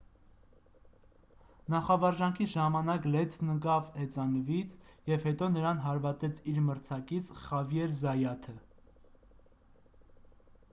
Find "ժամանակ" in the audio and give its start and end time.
2.53-3.05